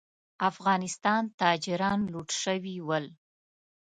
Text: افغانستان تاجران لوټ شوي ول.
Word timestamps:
افغانستان 0.49 1.21
تاجران 1.41 1.99
لوټ 2.11 2.29
شوي 2.43 2.75
ول. 2.87 3.05